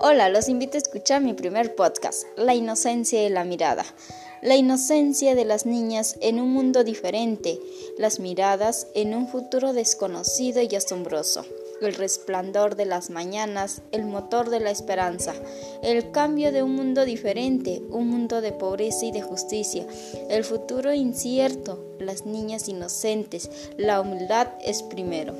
Hola, 0.00 0.28
los 0.28 0.48
invito 0.48 0.76
a 0.76 0.78
escuchar 0.78 1.20
mi 1.22 1.34
primer 1.34 1.74
podcast, 1.74 2.22
La 2.36 2.54
inocencia 2.54 3.20
de 3.20 3.30
la 3.30 3.42
mirada. 3.42 3.84
La 4.42 4.54
inocencia 4.54 5.34
de 5.34 5.44
las 5.44 5.66
niñas 5.66 6.16
en 6.20 6.38
un 6.38 6.52
mundo 6.52 6.84
diferente, 6.84 7.58
las 7.98 8.20
miradas 8.20 8.86
en 8.94 9.12
un 9.12 9.26
futuro 9.26 9.72
desconocido 9.72 10.62
y 10.62 10.72
asombroso, 10.76 11.44
el 11.82 11.94
resplandor 11.94 12.76
de 12.76 12.84
las 12.84 13.10
mañanas, 13.10 13.82
el 13.90 14.04
motor 14.04 14.50
de 14.50 14.60
la 14.60 14.70
esperanza, 14.70 15.34
el 15.82 16.12
cambio 16.12 16.52
de 16.52 16.62
un 16.62 16.76
mundo 16.76 17.04
diferente, 17.04 17.82
un 17.90 18.06
mundo 18.06 18.40
de 18.40 18.52
pobreza 18.52 19.04
y 19.04 19.10
de 19.10 19.22
justicia, 19.22 19.84
el 20.30 20.44
futuro 20.44 20.94
incierto, 20.94 21.96
las 21.98 22.24
niñas 22.24 22.68
inocentes, 22.68 23.50
la 23.76 24.00
humildad 24.00 24.46
es 24.64 24.84
primero. 24.84 25.34